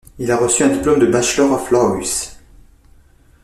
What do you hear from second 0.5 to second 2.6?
un diplôme de Bachelor of Laws.